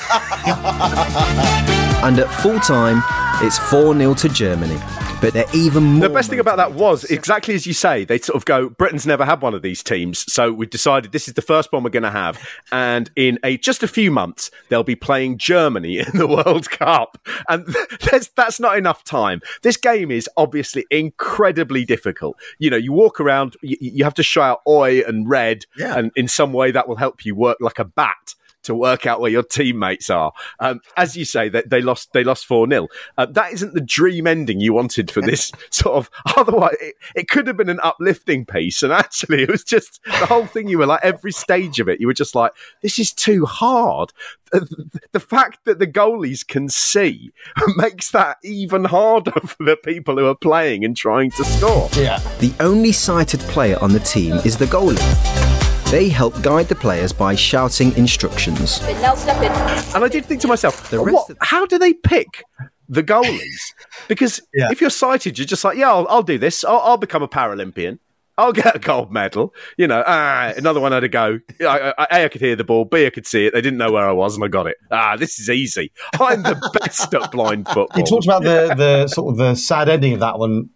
[2.06, 3.02] And at full time,
[3.42, 4.78] it's 4 0 to Germany.
[5.20, 6.08] But they're even more.
[6.08, 8.04] The best thing about that was exactly as you say.
[8.04, 11.26] They sort of go, Britain's never had one of these teams, so we've decided this
[11.26, 12.38] is the first one we're going to have.
[12.70, 17.18] And in a just a few months, they'll be playing Germany in the World Cup,
[17.48, 17.66] and
[18.36, 19.40] that's not enough time.
[19.62, 22.36] This game is obviously incredibly difficult.
[22.58, 25.98] You know, you walk around, you, you have to shout "oi" and "red," Yeah.
[25.98, 28.34] and in some way that will help you work like a bat
[28.66, 30.32] to work out where your teammates are.
[30.60, 33.80] Um, as you say, that they lost they lost four 0 uh, That isn't the
[33.80, 36.10] dream ending you wanted for this sort of.
[36.36, 40.26] Otherwise, it, it could have been an uplifting piece, and actually, it was just the
[40.26, 40.68] whole thing.
[40.68, 42.52] You were like every stage of it, you were just like,
[42.82, 44.12] this is too hard.
[44.52, 47.32] The, the fact that the goalies can see
[47.76, 51.88] makes that even harder for the people who are playing and trying to score.
[51.94, 52.18] Yeah.
[52.38, 55.45] The only sighted player on the team is the goalie.
[55.90, 58.80] They help guide the players by shouting instructions.
[58.82, 62.42] And I did think to myself, what, how do they pick
[62.88, 63.40] the goalies?
[64.08, 66.64] Because if you're sighted, you're just like, yeah, I'll, I'll do this.
[66.64, 67.98] I'll, I'll become a Paralympian.
[68.38, 69.54] I'll get a gold medal.
[69.76, 71.40] You know, ah, another one had to go.
[71.60, 72.84] I, I, a, I could hear the ball.
[72.84, 73.54] B, I could see it.
[73.54, 74.76] They didn't know where I was, and I got it.
[74.90, 75.90] Ah, this is easy.
[76.20, 77.98] I'm the best at blind football.
[77.98, 80.68] You talked about the the sort of the sad ending of that one,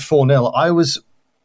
[0.00, 1.00] four 0 I was.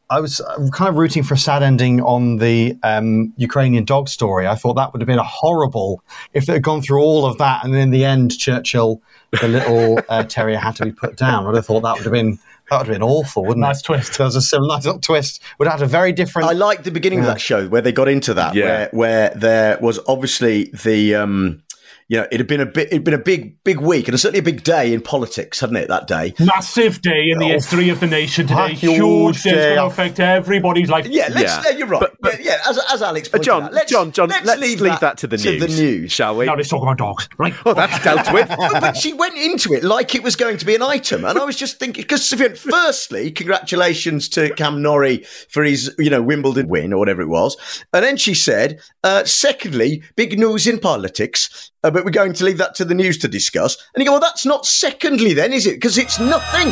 [0.10, 4.08] I was uh, kind of rooting for a sad ending on the um, Ukrainian dog
[4.08, 4.48] story.
[4.48, 6.02] I thought that would have been a horrible
[6.34, 9.02] if they had gone through all of that, and then in the end, Churchill,
[9.41, 11.46] the little uh, terrier, had to be put down.
[11.46, 12.39] I'd have thought that would have been
[12.70, 13.89] that would have been awful, wouldn't Nice it?
[13.89, 14.17] Nice twist.
[14.17, 15.41] There was a similar nice little twist.
[15.60, 16.48] Would have had a very different.
[16.50, 18.65] I liked the beginning of that show where they got into that, Yeah.
[18.65, 21.15] where where there was obviously the.
[21.15, 21.63] Um,
[22.10, 24.39] you know, it had been a bit, it'd been a big, big week, and certainly
[24.39, 25.88] a big day in politics, hadn't it?
[25.89, 26.34] That day.
[26.39, 28.74] Massive day in the Oh, history of the nation today.
[28.74, 29.50] huge Huge day.
[29.50, 29.76] It's day.
[29.76, 31.06] going to affect everybody's life.
[31.08, 31.65] Yeah, let's.
[31.65, 32.10] Yeah, you're right.
[32.24, 35.00] yeah, yeah, as, as Alex pointed John, out, let's, John, John, let's, let's leave, leave
[35.00, 36.46] that to the to news, the news, shall we?
[36.46, 37.54] Now let's talk about dogs, right?
[37.65, 38.50] Oh, that's dealt with.
[38.58, 41.38] Well, but she went into it like it was going to be an item, and
[41.38, 46.67] I was just thinking because firstly, congratulations to Cam Norrie for his you know Wimbledon
[46.67, 47.58] win or whatever it was,
[47.93, 52.43] and then she said, uh, secondly, big news in politics, uh, but we're going to
[52.43, 53.78] leave that to the news to discuss.
[53.95, 55.76] And you go, well, that's not secondly, then, is it?
[55.76, 56.67] Because it's nothing.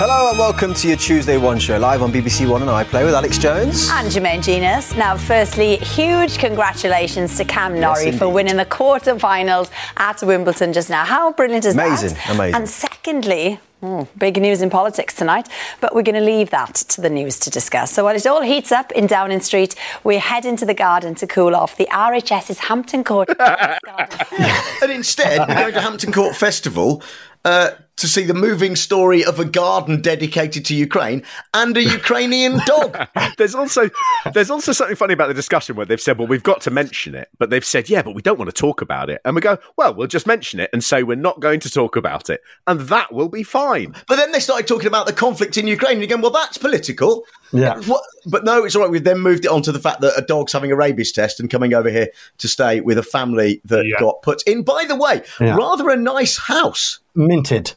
[0.00, 3.14] Hello and welcome to your Tuesday One show live on BBC One and iPlayer with
[3.14, 3.88] Alex Jones.
[3.90, 4.96] And Jermaine Jenas.
[4.96, 11.04] Now, firstly, huge congratulations to Cam Norrie for winning the quarter-finals at Wimbledon just now.
[11.04, 12.24] How brilliant is Amazing, that?
[12.26, 12.54] Amazing, amazing.
[12.56, 15.48] And secondly, hmm, big news in politics tonight,
[15.80, 17.92] but we're going to leave that to the news to discuss.
[17.92, 21.26] So while it all heats up in Downing Street, we head into the garden to
[21.26, 21.76] cool off.
[21.76, 23.28] The RHS's Hampton Court.
[23.40, 27.02] and instead, we're going to Hampton Court Festival
[27.44, 31.22] uh, to see the moving story of a garden dedicated to Ukraine
[31.54, 32.96] and a Ukrainian dog.
[33.36, 33.90] there's also
[34.32, 37.14] there's also something funny about the discussion where they've said, well, we've got to mention
[37.14, 39.40] it, but they've said, yeah, but we don't want to talk about it, and we
[39.40, 42.40] go, well, we'll just mention it and say we're not going to talk about it,
[42.66, 43.94] and that will be fine.
[44.06, 47.24] But then they started talking about the conflict in Ukraine, and again, well, that's political.
[47.52, 47.80] Yeah.
[47.82, 48.90] What, but no, it's all right.
[48.90, 51.40] We've then moved it on to the fact that a dog's having a rabies test
[51.40, 52.08] and coming over here
[52.38, 54.62] to stay with a family that got put in.
[54.62, 55.56] By the way, Yeah.
[55.56, 56.98] rather a nice house.
[57.14, 57.74] minted,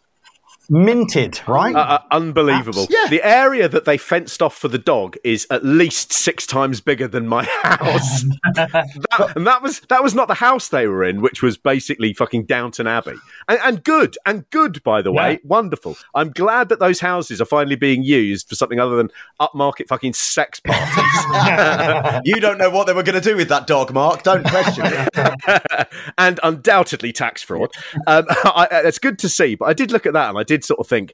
[0.72, 1.76] minted, right?
[1.76, 2.88] Uh, uh, unbelievable.
[2.90, 3.08] Yeah.
[3.10, 7.08] The area that they fenced off for the dog is at least six times bigger
[7.08, 8.24] than my house.
[8.56, 12.14] that, and that was that was not the house they were in, which was basically
[12.14, 13.16] fucking Downton Abbey.
[13.48, 15.38] And, and good, and good, by the way, Yeah.
[15.44, 15.98] wonderful.
[16.16, 20.14] I'm glad that those houses are finally being used for something other than upmarket fucking
[20.14, 22.22] sex parties.
[22.26, 24.24] you don't know what they were going to do with that dog, Mark.
[24.24, 25.88] Don't question it.
[26.18, 27.70] and undoubtedly tax fraud.
[28.08, 30.61] Um, I, it's good to see, but I did look at that and I did
[30.64, 31.14] sort of think,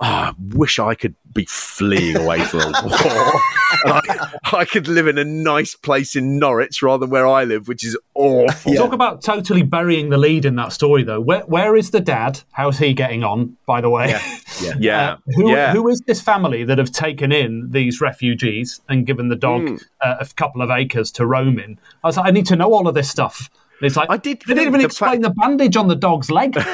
[0.00, 3.40] oh, I wish I could be fleeing away from a war.
[3.84, 7.44] and I, I could live in a nice place in Norwich rather than where I
[7.44, 8.74] live, which is awful.
[8.74, 11.20] Talk about totally burying the lead in that story, though.
[11.20, 12.40] Where, where is the dad?
[12.52, 14.14] How's he getting on, by the way?
[14.62, 14.74] Yeah.
[14.78, 15.10] Yeah.
[15.10, 15.72] Uh, who, yeah.
[15.72, 19.76] who is this family that have taken in these refugees and given the dog Hmm.
[20.00, 21.76] uh, a couple of acres to roam in?
[22.04, 23.50] I was like, I need to know all of this stuff.
[23.80, 24.42] It's like I did.
[24.46, 26.56] They didn't even the explain the bandage on the dog's leg.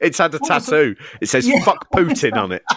[0.00, 0.96] It's had a What tattoo.
[1.20, 1.62] It says Yeah.
[1.64, 2.62] "fuck Putin" on it.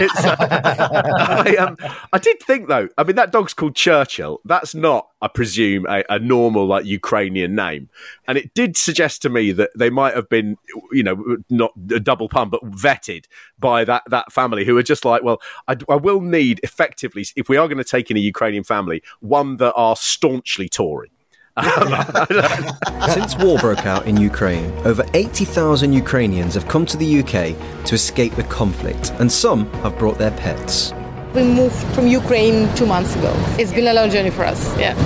[0.00, 1.76] It's, uh, I, um,
[2.14, 2.88] I did think though.
[2.96, 4.40] I mean, that dog's called Churchill.
[4.46, 7.90] That's not, I presume, a, a normal like Ukrainian name.
[8.26, 10.56] And it did suggest to me that they might have been,
[10.92, 13.26] you know, not a double pun, but vetted
[13.58, 17.50] by that that family who are just like, well, I, I will need effectively, if
[17.50, 21.11] we are going to take in a Ukrainian family, one that are staunchly Tory.
[23.12, 27.94] Since war broke out in Ukraine, over 80,000 Ukrainians have come to the UK to
[27.94, 30.94] escape the conflict, and some have brought their pets.
[31.34, 33.34] We moved from Ukraine two months ago.
[33.58, 34.96] It's been a long journey for us, yeah.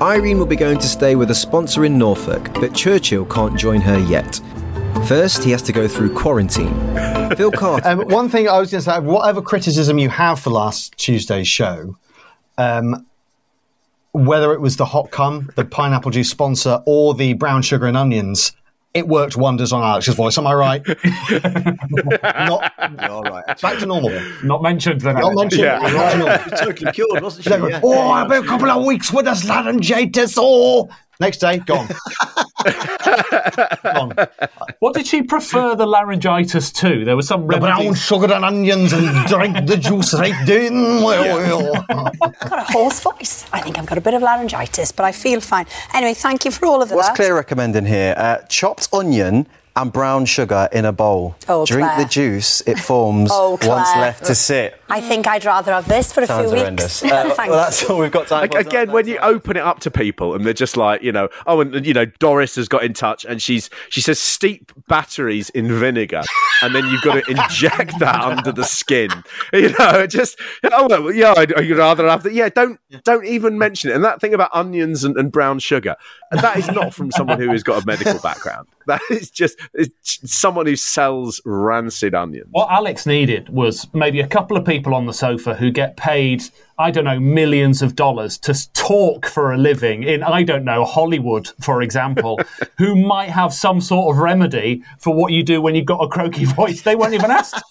[0.00, 3.82] Irene will be going to stay with a sponsor in Norfolk, but Churchill can't join
[3.82, 4.40] her yet.
[5.06, 6.74] First, he has to go through quarantine.
[7.36, 7.88] Phil Carter.
[7.88, 11.48] Um, one thing I was going to say, whatever criticism you have for last Tuesday's
[11.48, 11.94] show,
[12.56, 13.06] um,
[14.16, 17.96] whether it was the hot cum, the pineapple juice sponsor, or the brown sugar and
[17.96, 18.52] onions,
[18.94, 20.38] it worked wonders on Alex's voice.
[20.38, 20.82] Am I right?
[22.22, 22.72] Not,
[23.10, 23.60] all right.
[23.60, 24.10] Back to normal.
[24.42, 25.16] Not mentioned then.
[25.16, 25.62] Not mentioned.
[25.62, 25.80] Yeah.
[25.80, 26.38] Back to normal.
[26.38, 27.50] She was totally cured, wasn't she?
[27.50, 27.80] She's like, Yeah.
[27.84, 30.34] oh, I'll be a couple of weeks with us, laryngitis.
[30.38, 30.88] Oh,
[31.20, 31.88] Next day, gone.
[34.78, 37.04] What did she prefer the laryngitis to?
[37.04, 41.02] There was some The brown sugar and onions and drink the juice right down.
[41.02, 43.46] Well, I've got a hoarse voice.
[43.52, 45.66] I think I've got a bit of laryngitis, but I feel fine.
[45.94, 47.12] Anyway, thank you for all of What's that.
[47.12, 48.14] What's Claire recommending here?
[48.16, 51.36] Uh, chopped onion and brown sugar in a bowl.
[51.48, 52.04] Oh, Drink Claire.
[52.04, 54.80] the juice, it forms Oh, once left to sit.
[54.88, 57.02] I think I'd rather have this for a Sounds few horrendous.
[57.02, 57.12] weeks.
[57.16, 58.58] Uh, well, that's all we've got time for.
[58.58, 61.60] again, when you open it up to people and they're just like, you know, oh,
[61.60, 65.68] and you know, Doris has got in touch and she's she says steep batteries in
[65.78, 66.22] vinegar,
[66.66, 69.10] and then you've got to inject that under the skin.
[69.52, 72.34] You know, just oh well, yeah, I'd, I'd rather have that.
[72.34, 73.94] Yeah, don't don't even mention it.
[73.94, 75.96] And that thing about onions and, and brown sugar,
[76.30, 78.68] that is not from someone who has got a medical background.
[78.86, 82.46] That is just it's someone who sells rancid onions.
[82.52, 86.44] What Alex needed was maybe a couple of people on the sofa who get paid,
[86.78, 90.84] I don't know, millions of dollars to talk for a living in, I don't know,
[90.84, 92.38] Hollywood, for example,
[92.78, 96.08] who might have some sort of remedy for what you do when you've got a
[96.08, 96.82] croaky voice.
[96.82, 97.62] They weren't even asked.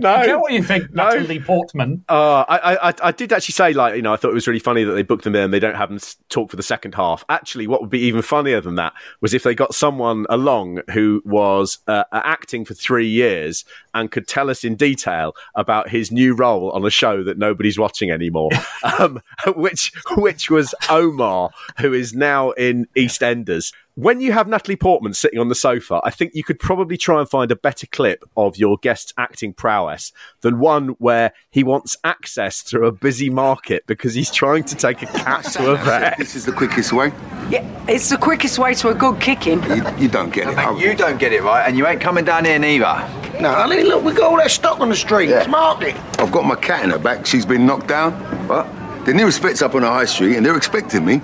[0.00, 0.10] no.
[0.14, 2.04] I get what you think, Natalie Portman.
[2.08, 4.58] Uh, I, I, I did actually say, like, you know, I thought it was really
[4.58, 6.96] funny that they booked them in and they don't have them talk for the second
[6.96, 7.24] half.
[7.28, 11.22] Actually, what would be even funnier than that was if they got someone along who
[11.24, 16.34] was uh, acting for three years and could tell us in detail about his new
[16.34, 18.50] role on a show that nobody's watching anymore,
[18.98, 19.20] um,
[19.54, 23.72] which which was Omar, who is now in EastEnders.
[23.96, 27.20] When you have Natalie Portman sitting on the sofa, I think you could probably try
[27.20, 31.96] and find a better clip of your guest's acting prowess than one where he wants
[32.02, 36.18] access through a busy market because he's trying to take a cat to a vet.
[36.18, 37.12] This is the quickest way.
[37.50, 39.62] Yeah, it's the quickest way to a good kicking.
[39.62, 40.56] You, you don't get it.
[40.56, 43.23] Mate, you don't get it right, and you ain't coming down here neither.
[43.40, 45.30] No, I mean, look, we got all that stock on the street.
[45.30, 45.96] It's market.
[46.18, 47.26] I've got my cat in her back.
[47.26, 48.12] She's been knocked down.
[48.48, 48.66] What?
[49.06, 51.16] The nearest vet's up on the high street, and they're expecting me.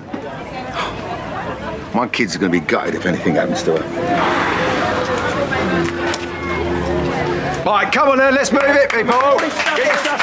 [1.95, 3.83] My kids are going to be gutted if anything happens to her.
[7.65, 10.20] Right, come on then, let's move it, people.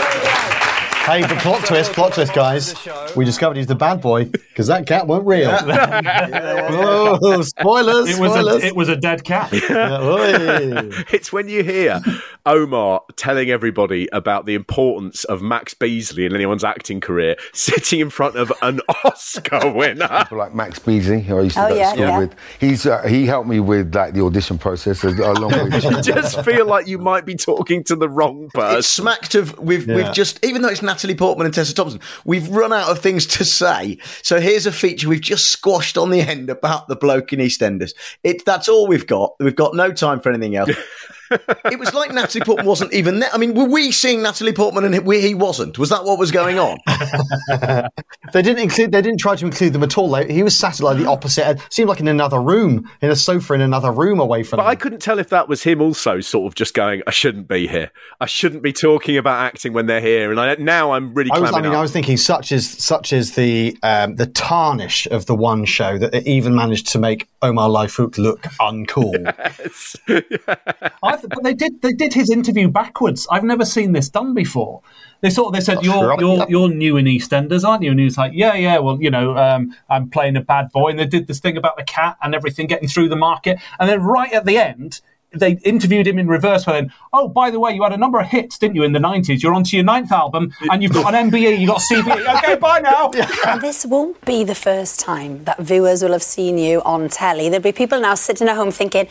[1.08, 2.74] Hey, the plot twist, plot twist, guys.
[3.16, 5.48] We discovered he's the bad boy because that cat weren't real.
[5.58, 8.10] oh, spoilers!
[8.10, 8.62] It was, spoilers.
[8.62, 9.48] a, it was a dead cat.
[11.10, 12.02] it's when you hear
[12.44, 18.10] Omar telling everybody about the importance of Max Beesley in anyone's acting career sitting in
[18.10, 20.08] front of an Oscar winner.
[20.24, 22.18] People like Max Beesley, who I used to Oh, go to yeah, school yeah.
[22.18, 22.34] with.
[22.60, 25.84] He's uh, he helped me with like the audition process as- along with.
[25.84, 28.78] you just feel like you might be talking to the wrong person.
[28.80, 29.96] It's smacked of we've Yeah.
[29.96, 33.24] we've just even though it's Natalie Portman and Tessa Thompson, we've run out of things
[33.24, 33.98] to say.
[34.20, 37.92] So here's a feature we've just squashed on the end about the bloke in EastEnders.
[38.24, 39.36] It that's all we've got.
[39.38, 40.70] We've got no time for anything else.
[41.30, 43.30] it was like Natalie Portman wasn't even there.
[43.32, 45.78] I mean, were we seeing Natalie Portman and he, he wasn't?
[45.78, 46.78] Was that what was going on?
[48.32, 48.92] they didn't include.
[48.92, 50.08] They didn't try to include them at all.
[50.08, 51.48] Like, he was sat at like the opposite.
[51.48, 54.58] It seemed like in another room, in a sofa in another room away from.
[54.58, 54.70] But them.
[54.70, 57.66] I couldn't tell if that was him also sort of just going, I shouldn't be
[57.66, 57.90] here.
[58.20, 60.30] I shouldn't be talking about acting when they're here.
[60.30, 62.68] And I, now I'm really I was, I clamming mean, I was thinking such is
[62.68, 66.98] such is the um, the tarnish of the one show that it even managed to
[66.98, 69.14] make Omar Lye-Fook look uncool.
[71.02, 73.26] I but they did they did his interview backwards.
[73.30, 74.82] I've never seen this done before.
[75.20, 76.20] They sort of they said you're right.
[76.20, 77.90] you're you're new in EastEnders, aren't you?
[77.90, 78.78] And he was like, yeah, yeah.
[78.78, 81.76] Well, you know, um, I'm playing a bad boy, and they did this thing about
[81.76, 85.00] the cat and everything getting through the market, and then right at the end.
[85.32, 86.66] They interviewed him in reverse.
[86.66, 88.92] Where then, oh, by the way, you had a number of hits, didn't you, in
[88.92, 89.42] the '90s?
[89.42, 92.26] You're onto your ninth album, and you've got an MBE, you've got CBE.
[92.38, 93.10] Okay, bye now.
[93.46, 97.48] And this won't be the first time that viewers will have seen you on telly.
[97.48, 99.08] There'll be people now sitting at home thinking,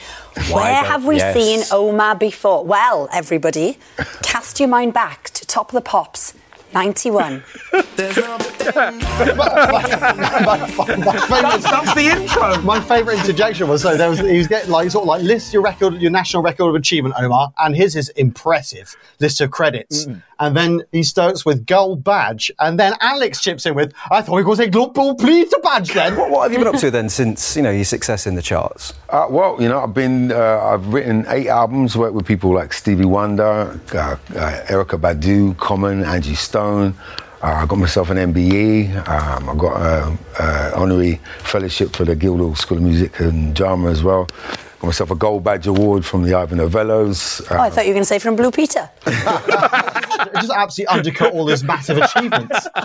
[0.51, 1.33] where have we yes.
[1.33, 2.63] seen Omar before?
[2.63, 3.77] Well, everybody,
[4.23, 6.33] cast your mind back to Top of the Pops,
[6.73, 7.43] 91.
[7.77, 8.15] that's,
[11.63, 12.61] that's the intro.
[12.61, 15.53] My favourite interjection was so there was he was getting like sort of like list
[15.53, 19.87] your record, your national record of achievement, Omar, and his is impressive list of credits,
[20.07, 20.21] Mm.
[20.39, 24.37] and then he starts with gold badge, and then Alex chips in with I thought
[24.37, 26.15] he was a global please badge then.
[26.15, 28.41] What, what have you been up to then since you know your success in the
[28.41, 28.93] charts?
[29.09, 32.73] Uh, well, you know, I've been, uh, I've written eight albums, worked with people like
[32.73, 34.17] Stevie Wonder, uh, uh,
[34.67, 36.56] Erykah Badu, Common, Angie Stone.
[36.57, 36.91] Uh,
[37.41, 39.07] I got myself an MBE.
[39.07, 44.03] Um, I got an honorary fellowship for the Guildhall School of Music and Drama as
[44.03, 44.25] well.
[44.79, 47.41] Got myself a Gold Badge Award from the Ivor Novellos.
[47.51, 48.89] Oh, I thought you were going to say from Blue Peter.
[49.05, 49.13] It
[50.33, 52.67] just absolutely undercut all his massive achievements.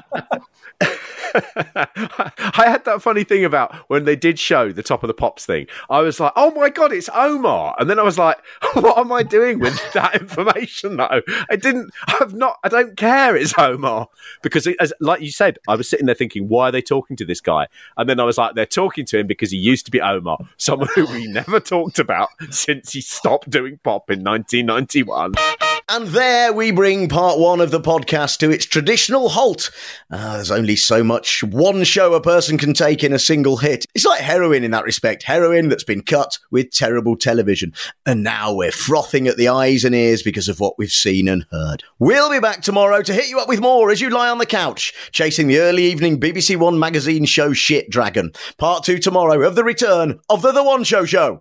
[1.74, 5.46] I had that funny thing about when they did show the top of the pops
[5.46, 5.66] thing.
[5.88, 8.38] I was like, "Oh my god, it's Omar!" And then I was like,
[8.74, 11.90] "What am I doing with that information?" Though I didn't.
[12.06, 12.58] I've not.
[12.62, 13.36] I don't care.
[13.36, 14.08] It's Omar
[14.42, 17.16] because, it, as like you said, I was sitting there thinking, "Why are they talking
[17.16, 17.66] to this guy?"
[17.96, 20.38] And then I was like, "They're talking to him because he used to be Omar,
[20.56, 25.34] someone who we never talked about since he stopped doing pop in 1991."
[25.88, 29.70] And there we bring part one of the podcast to its traditional halt.
[30.10, 33.86] Uh, there's only so much one show a person can take in a single hit.
[33.94, 37.72] It's like heroin in that respect heroin that's been cut with terrible television.
[38.04, 41.46] And now we're frothing at the eyes and ears because of what we've seen and
[41.52, 41.84] heard.
[42.00, 44.46] We'll be back tomorrow to hit you up with more as you lie on the
[44.46, 48.32] couch, chasing the early evening BBC One magazine show Shit Dragon.
[48.58, 51.40] Part two tomorrow of the return of the The One Show Show.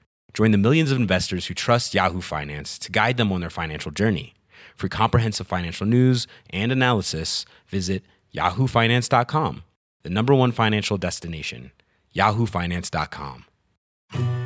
[0.33, 3.91] Join the millions of investors who trust Yahoo Finance to guide them on their financial
[3.91, 4.33] journey.
[4.75, 8.03] For comprehensive financial news and analysis, visit
[8.33, 9.63] yahoofinance.com,
[10.03, 11.71] the number one financial destination,
[12.15, 13.45] yahoofinance.com.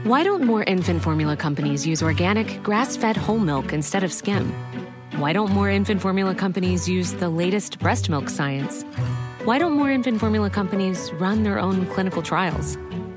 [0.04, 4.54] Why don't more infant formula companies use organic, grass fed whole milk instead of skim?
[5.18, 8.84] Why don't more infant formula companies use the latest breast milk science?
[9.46, 12.78] Why don't more infant formula companies run their own clinical trials?